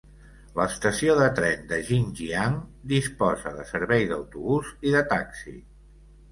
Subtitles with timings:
[0.59, 2.57] L'estació de tren de Jinjiang
[2.95, 5.59] disposa de servei d'autobús i de taxi.